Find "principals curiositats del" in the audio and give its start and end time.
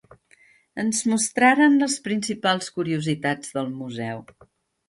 2.09-3.73